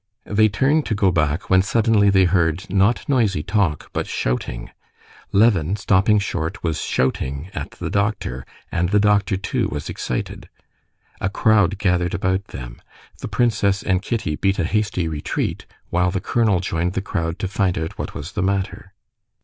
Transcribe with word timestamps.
They 0.25 0.49
turned 0.49 0.87
to 0.87 0.95
go 0.95 1.11
back, 1.11 1.47
when 1.51 1.61
suddenly 1.61 2.09
they 2.09 2.23
heard, 2.25 2.67
not 2.71 3.07
noisy 3.07 3.43
talk, 3.43 3.91
but 3.93 4.07
shouting. 4.07 4.71
Levin, 5.31 5.75
stopping 5.75 6.17
short, 6.17 6.63
was 6.63 6.81
shouting 6.81 7.51
at 7.53 7.69
the 7.77 7.91
doctor, 7.91 8.43
and 8.71 8.89
the 8.89 8.99
doctor, 8.99 9.37
too, 9.37 9.67
was 9.71 9.89
excited. 9.89 10.49
A 11.19 11.29
crowd 11.29 11.77
gathered 11.77 12.15
about 12.15 12.45
them. 12.45 12.81
The 13.19 13.27
princess 13.27 13.83
and 13.83 14.01
Kitty 14.01 14.35
beat 14.37 14.57
a 14.57 14.63
hasty 14.63 15.07
retreat, 15.07 15.67
while 15.91 16.09
the 16.09 16.19
colonel 16.19 16.61
joined 16.61 16.93
the 16.93 17.03
crowd 17.03 17.37
to 17.37 17.47
find 17.47 17.77
out 17.77 17.99
what 17.99 18.15
was 18.15 18.31
the 18.31 18.41
matter. 18.41 18.93